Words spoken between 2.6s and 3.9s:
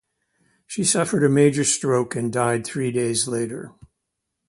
three days later.